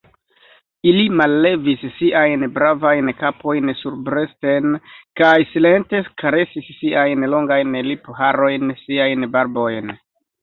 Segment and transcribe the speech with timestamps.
[0.91, 4.71] Ili mallevis siajn bravajn kapojn surbrusten
[5.21, 9.95] kaj silente karesis siajn longajn lipharojn, siajn barbojn.